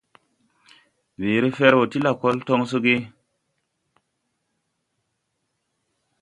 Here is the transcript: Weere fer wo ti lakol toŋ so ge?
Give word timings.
Weere 1.19 1.49
fer 1.57 1.73
wo 1.77 1.83
ti 1.91 1.97
lakol 2.05 2.35
toŋ 2.47 2.61
so 2.69 2.77
ge? 2.85 2.95